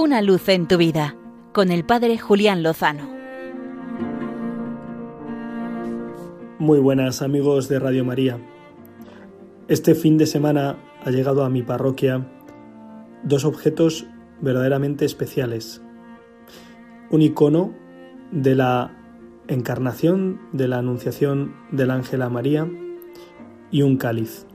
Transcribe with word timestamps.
Una 0.00 0.22
luz 0.22 0.48
en 0.48 0.68
tu 0.68 0.76
vida 0.76 1.16
con 1.52 1.72
el 1.72 1.84
Padre 1.84 2.18
Julián 2.18 2.62
Lozano. 2.62 3.10
Muy 6.60 6.78
buenas 6.78 7.20
amigos 7.20 7.68
de 7.68 7.80
Radio 7.80 8.04
María. 8.04 8.38
Este 9.66 9.96
fin 9.96 10.16
de 10.16 10.26
semana 10.26 10.78
ha 11.04 11.10
llegado 11.10 11.42
a 11.42 11.50
mi 11.50 11.64
parroquia 11.64 12.24
dos 13.24 13.44
objetos 13.44 14.06
verdaderamente 14.40 15.04
especiales. 15.04 15.82
Un 17.10 17.20
icono 17.20 17.74
de 18.30 18.54
la 18.54 18.96
encarnación 19.48 20.40
de 20.52 20.68
la 20.68 20.78
Anunciación 20.78 21.56
del 21.72 21.90
Ángel 21.90 22.22
a 22.22 22.28
María 22.28 22.70
y 23.72 23.82
un 23.82 23.96
cáliz. 23.96 24.46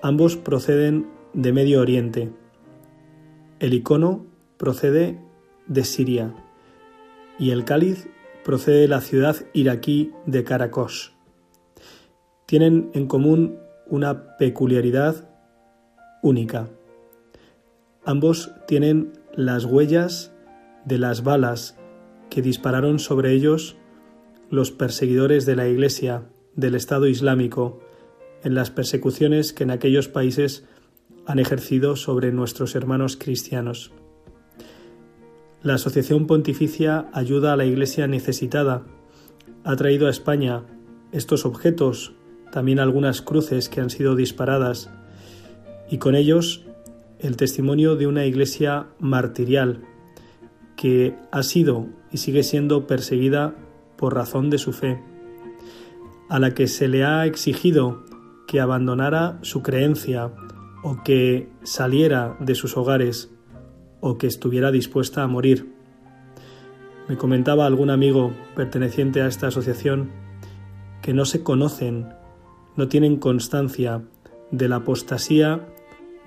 Ambos 0.00 0.38
proceden 0.38 1.10
de 1.34 1.52
Medio 1.52 1.82
Oriente. 1.82 2.32
El 3.58 3.74
icono 3.74 4.29
procede 4.60 5.18
de 5.68 5.84
Siria 5.84 6.34
y 7.38 7.50
el 7.50 7.64
cáliz 7.64 8.08
procede 8.44 8.80
de 8.80 8.88
la 8.88 9.00
ciudad 9.00 9.36
iraquí 9.54 10.12
de 10.26 10.44
Caracos. 10.44 11.14
Tienen 12.44 12.90
en 12.92 13.06
común 13.06 13.58
una 13.86 14.36
peculiaridad 14.36 15.30
única. 16.22 16.68
Ambos 18.04 18.52
tienen 18.66 19.14
las 19.34 19.64
huellas 19.64 20.30
de 20.84 20.98
las 20.98 21.24
balas 21.24 21.78
que 22.28 22.42
dispararon 22.42 22.98
sobre 22.98 23.32
ellos 23.32 23.78
los 24.50 24.72
perseguidores 24.72 25.46
de 25.46 25.56
la 25.56 25.68
Iglesia 25.68 26.24
del 26.54 26.74
Estado 26.74 27.06
Islámico 27.06 27.80
en 28.44 28.54
las 28.54 28.70
persecuciones 28.70 29.54
que 29.54 29.62
en 29.62 29.70
aquellos 29.70 30.08
países 30.08 30.66
han 31.24 31.38
ejercido 31.38 31.96
sobre 31.96 32.30
nuestros 32.30 32.74
hermanos 32.74 33.16
cristianos. 33.16 33.90
La 35.62 35.74
Asociación 35.74 36.26
Pontificia 36.26 37.10
Ayuda 37.12 37.52
a 37.52 37.56
la 37.56 37.66
Iglesia 37.66 38.06
Necesitada 38.06 38.82
ha 39.62 39.76
traído 39.76 40.06
a 40.06 40.10
España 40.10 40.62
estos 41.12 41.44
objetos, 41.44 42.14
también 42.50 42.78
algunas 42.78 43.20
cruces 43.20 43.68
que 43.68 43.82
han 43.82 43.90
sido 43.90 44.16
disparadas, 44.16 44.88
y 45.90 45.98
con 45.98 46.14
ellos 46.14 46.64
el 47.18 47.36
testimonio 47.36 47.96
de 47.96 48.06
una 48.06 48.24
iglesia 48.24 48.86
martirial 49.00 49.82
que 50.76 51.14
ha 51.30 51.42
sido 51.42 51.88
y 52.10 52.16
sigue 52.16 52.42
siendo 52.42 52.86
perseguida 52.86 53.54
por 53.98 54.14
razón 54.14 54.48
de 54.48 54.56
su 54.56 54.72
fe, 54.72 54.98
a 56.30 56.38
la 56.38 56.54
que 56.54 56.68
se 56.68 56.88
le 56.88 57.04
ha 57.04 57.26
exigido 57.26 58.02
que 58.46 58.60
abandonara 58.60 59.38
su 59.42 59.62
creencia 59.62 60.32
o 60.82 61.02
que 61.04 61.50
saliera 61.64 62.38
de 62.40 62.54
sus 62.54 62.78
hogares 62.78 63.30
o 64.00 64.18
que 64.18 64.26
estuviera 64.26 64.70
dispuesta 64.70 65.22
a 65.22 65.26
morir. 65.26 65.72
Me 67.08 67.16
comentaba 67.16 67.66
algún 67.66 67.90
amigo 67.90 68.32
perteneciente 68.54 69.22
a 69.22 69.26
esta 69.26 69.48
asociación 69.48 70.10
que 71.02 71.12
no 71.12 71.24
se 71.24 71.42
conocen, 71.42 72.08
no 72.76 72.88
tienen 72.88 73.16
constancia 73.16 74.02
de 74.50 74.68
la 74.68 74.76
apostasía 74.76 75.66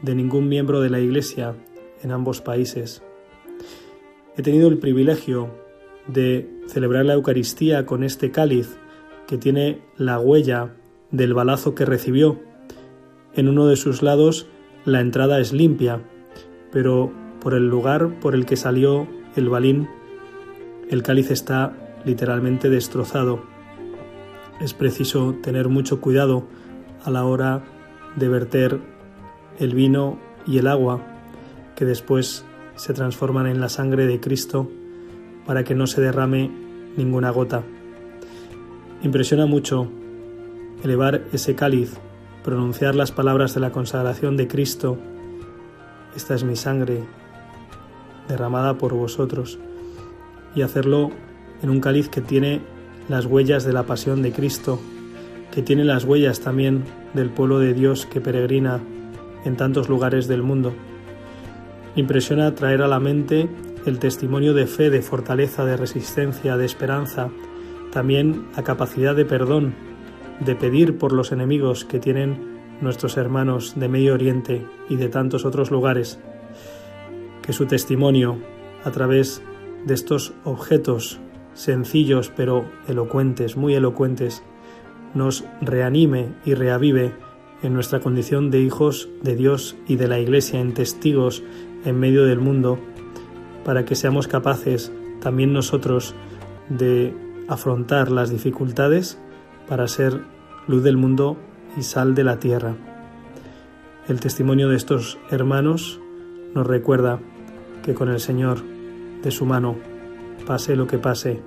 de 0.02 0.16
ningún 0.16 0.50
miembro 0.50 0.82
de 0.82 0.90
la 0.90 1.00
Iglesia 1.00 1.56
en 2.02 2.12
ambos 2.12 2.42
países. 2.42 3.02
He 4.36 4.42
tenido 4.42 4.68
el 4.68 4.80
privilegio 4.80 5.50
de 6.08 6.50
celebrar 6.68 7.06
la 7.06 7.14
Eucaristía 7.14 7.86
con 7.86 8.04
este 8.04 8.32
cáliz 8.32 8.78
que 9.28 9.38
tiene 9.38 9.82
la 9.98 10.20
huella 10.20 10.76
del 11.12 11.34
balazo 11.34 11.76
que 11.76 11.86
recibió. 11.86 12.42
En 13.36 13.48
uno 13.48 13.68
de 13.68 13.78
sus 13.78 14.02
lados 14.02 14.48
la 14.86 15.00
entrada 15.00 15.40
es 15.40 15.54
limpia, 15.54 16.02
pero 16.72 17.14
por 17.44 17.54
el 17.54 17.68
lugar 17.68 18.20
por 18.22 18.36
el 18.36 18.46
que 18.46 18.56
salió 18.56 19.06
el 19.36 19.50
balín, 19.50 19.90
el 20.90 21.04
cáliz 21.04 21.30
está 21.30 21.74
literalmente 22.06 22.70
destrozado. 22.70 23.44
Es 24.62 24.74
preciso 24.74 25.36
tener 25.44 25.68
mucho 25.68 26.00
cuidado 26.00 26.46
a 27.04 27.12
la 27.12 27.26
hora 27.26 27.64
de 28.16 28.30
verter 28.30 28.80
el 29.60 29.76
vino 29.76 30.18
y 30.48 30.58
el 30.58 30.68
agua 30.68 31.02
que 31.76 31.84
después 31.84 32.46
se 32.76 32.94
transforman 32.94 33.48
en 33.48 33.60
la 33.60 33.70
sangre 33.70 34.08
de 34.08 34.22
Cristo 34.22 34.70
para 35.46 35.64
que 35.64 35.76
no 35.76 35.86
se 35.86 36.00
derrame 36.00 36.50
ninguna 36.96 37.30
gota. 37.30 37.64
Impresiona 39.04 39.46
mucho 39.46 39.90
elevar 40.82 41.24
ese 41.34 41.56
cáliz, 41.56 41.94
pronunciar 42.44 42.96
las 42.96 43.12
palabras 43.12 43.54
de 43.54 43.60
la 43.60 43.72
consagración 43.72 44.38
de 44.38 44.48
Cristo. 44.48 44.98
Esta 46.16 46.36
es 46.36 46.44
mi 46.44 46.56
sangre, 46.56 47.04
derramada 48.28 48.78
por 48.78 48.94
vosotros, 48.94 49.60
y 50.56 50.62
hacerlo 50.62 51.12
en 51.62 51.70
un 51.70 51.80
cáliz 51.80 52.10
que 52.10 52.22
tiene 52.22 52.62
las 53.10 53.26
huellas 53.26 53.64
de 53.64 53.74
la 53.74 53.84
pasión 53.84 54.22
de 54.22 54.32
Cristo, 54.32 54.80
que 55.52 55.62
tiene 55.62 55.84
las 55.84 56.06
huellas 56.06 56.40
también 56.40 56.84
del 57.14 57.30
pueblo 57.30 57.60
de 57.60 57.74
Dios 57.74 58.06
que 58.06 58.22
peregrina 58.22 58.80
en 59.46 59.56
tantos 59.56 59.90
lugares 59.90 60.28
del 60.28 60.42
mundo. 60.42 60.74
Impresiona 61.96 62.56
traer 62.56 62.82
a 62.82 62.88
la 62.88 63.00
mente 63.00 63.50
el 63.86 64.00
testimonio 64.00 64.54
de 64.54 64.66
fe, 64.66 64.90
de 64.90 65.02
fortaleza, 65.02 65.66
de 65.66 65.78
resistencia, 65.78 66.58
de 66.58 66.66
esperanza, 66.66 67.30
también 67.92 68.48
la 68.56 68.64
capacidad 68.64 69.16
de 69.16 69.26
perdón, 69.26 69.76
de 70.40 70.56
pedir 70.56 70.98
por 70.98 71.14
los 71.14 71.32
enemigos 71.32 71.86
que 71.86 72.00
tienen 72.00 72.54
nuestros 72.82 73.18
hermanos 73.18 73.74
de 73.76 73.88
Medio 73.88 74.14
Oriente 74.16 74.66
y 74.90 74.96
de 74.96 75.10
tantos 75.10 75.46
otros 75.46 75.70
lugares 75.70 76.20
que 77.44 77.54
su 77.54 77.68
testimonio, 77.68 78.38
a 78.84 78.92
través 78.92 79.44
de 79.86 79.94
estos 79.94 80.34
objetos 80.44 81.20
sencillos 81.54 82.32
pero 82.36 82.66
elocuentes, 82.88 83.56
muy 83.56 83.76
elocuentes, 83.76 84.44
nos 85.14 85.44
reanime 85.62 86.34
y 86.46 86.56
reavive 86.56 87.14
en 87.62 87.74
nuestra 87.74 88.00
condición 88.00 88.50
de 88.50 88.62
hijos 88.62 89.10
de 89.22 89.36
Dios 89.36 89.76
y 89.88 89.98
de 89.98 90.08
la 90.08 90.20
Iglesia, 90.20 90.60
en 90.60 90.74
testigos 90.74 91.44
en 91.86 92.00
medio 92.00 92.26
del 92.26 92.40
mundo, 92.40 92.80
para 93.64 93.86
que 93.86 93.96
seamos 93.96 94.28
capaces 94.28 94.92
también 95.22 95.54
nosotros 95.54 96.16
de 96.70 97.14
afrontar 97.48 98.12
las 98.12 98.30
dificultades 98.30 99.18
para 99.68 99.88
ser 99.88 100.22
luz 100.68 100.84
del 100.84 100.98
mundo 100.98 101.38
y 101.78 101.84
sal 101.84 102.16
de 102.16 102.24
la 102.24 102.40
tierra. 102.40 102.76
El 104.08 104.20
testimonio 104.20 104.70
de 104.70 104.76
estos 104.76 105.18
hermanos 105.30 106.00
nos 106.54 106.68
recuerda 106.68 107.20
que 107.84 107.94
con 107.94 108.10
el 108.10 108.20
Señor 108.20 108.64
de 109.22 109.32
su 109.32 109.46
mano, 109.46 109.76
pase 110.48 110.76
lo 110.76 110.88
que 110.88 110.98
pase, 110.98 111.42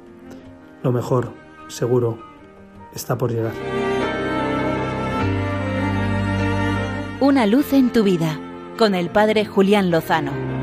lo 0.82 0.92
mejor, 0.92 1.32
seguro, 1.68 2.18
está 2.94 3.18
por 3.18 3.32
llegar. 3.32 3.52
Una 7.20 7.46
luz 7.46 7.72
en 7.72 7.92
tu 7.92 8.04
vida 8.04 8.38
con 8.78 8.94
el 8.94 9.10
Padre 9.10 9.44
Julián 9.44 9.90
Lozano. 9.90 10.55